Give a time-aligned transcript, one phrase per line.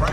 [0.00, 0.06] We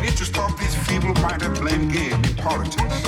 [0.00, 3.04] need to stop this feeble-minded blame game in politics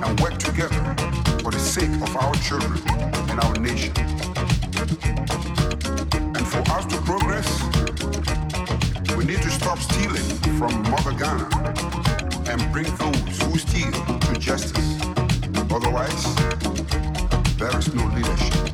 [0.00, 0.94] and work together
[1.42, 2.80] for the sake of our children
[3.30, 3.92] and our nation.
[6.36, 7.48] And for us to progress,
[9.16, 11.48] we need to stop stealing from Mother Ghana
[12.48, 15.00] and bring those who steal to justice.
[15.68, 16.24] Otherwise,
[17.62, 18.71] there is no leadership.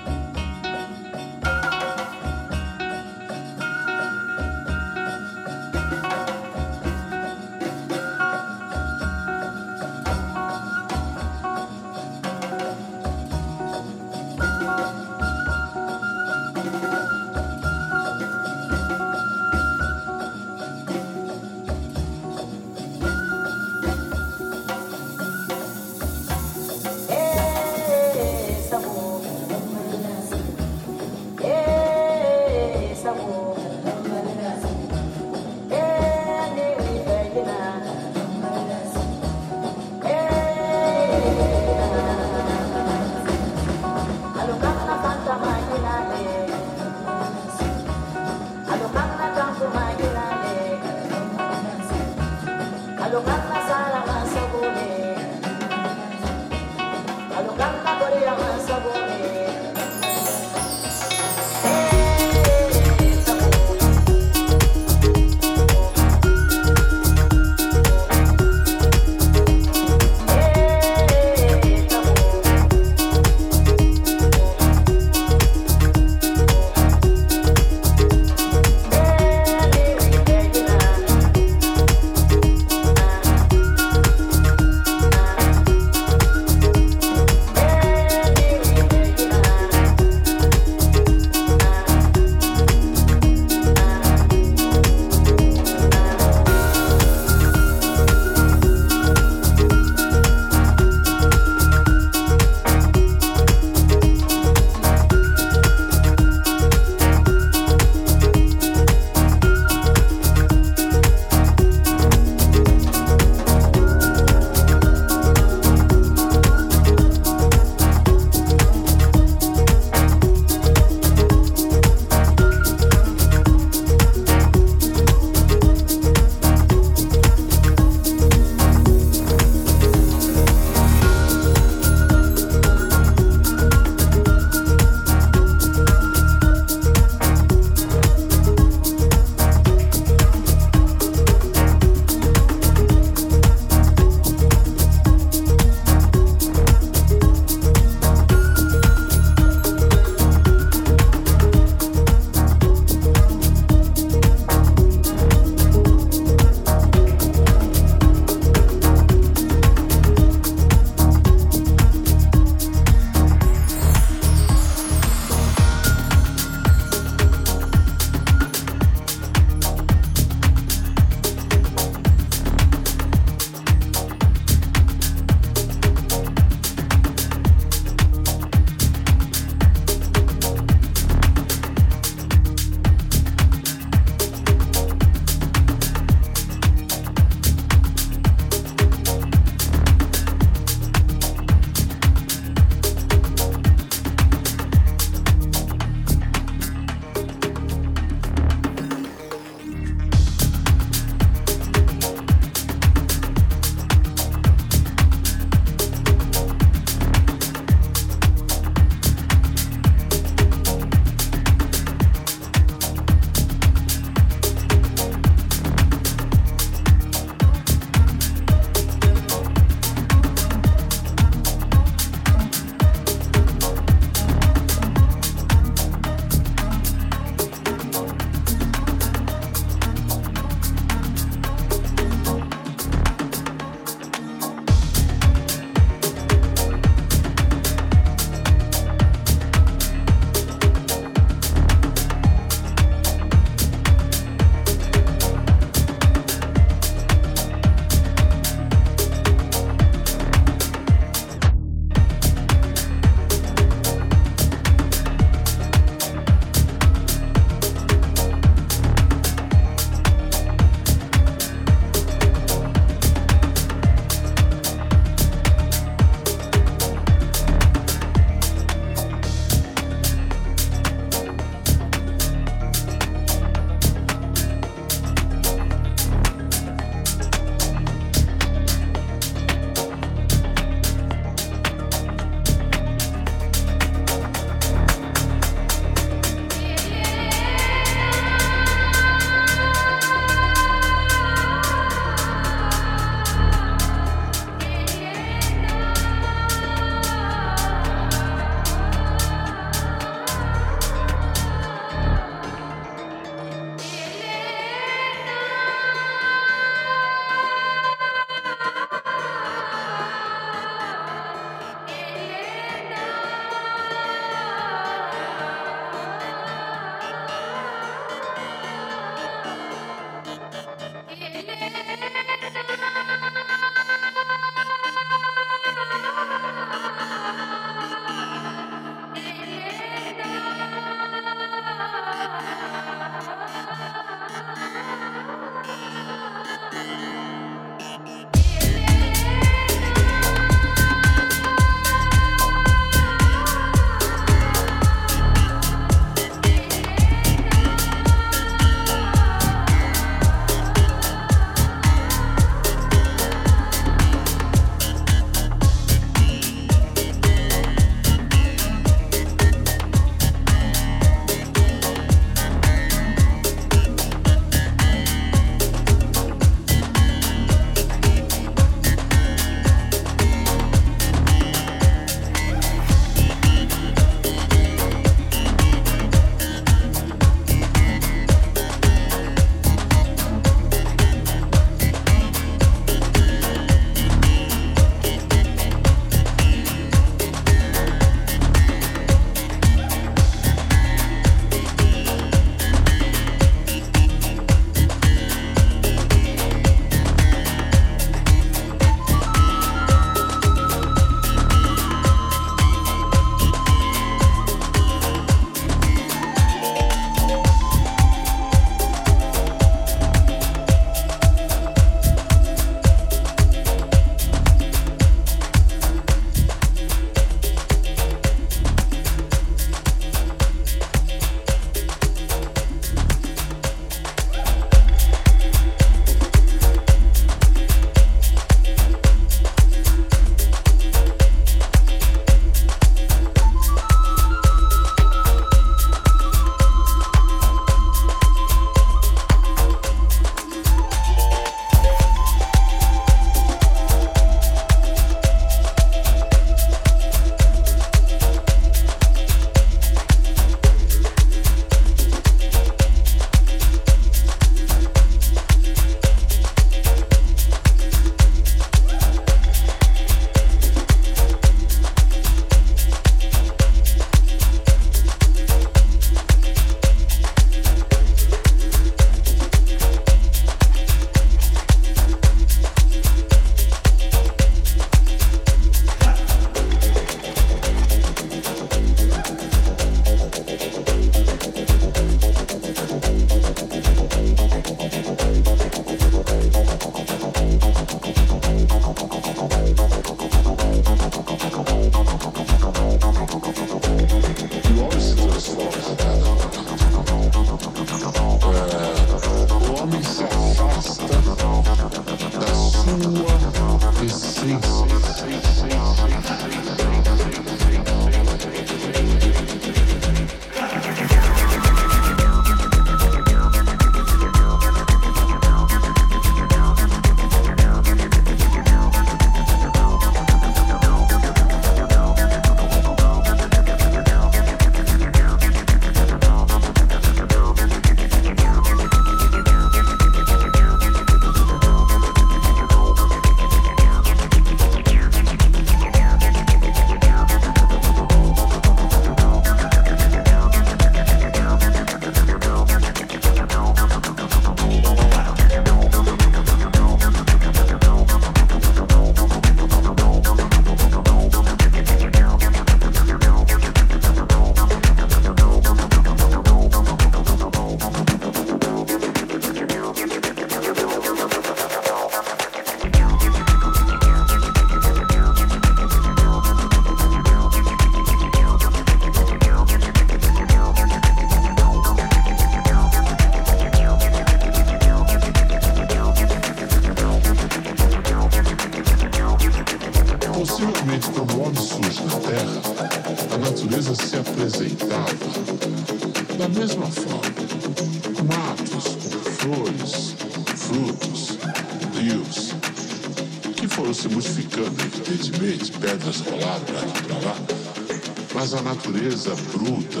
[599.02, 600.00] Natureza bruta,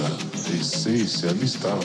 [0.54, 1.84] essência, ali estava.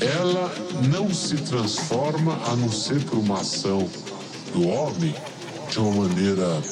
[0.00, 0.54] Ela
[0.88, 3.88] não se transforma a não ser por uma ação
[4.52, 5.14] do homem
[5.68, 6.62] de uma maneira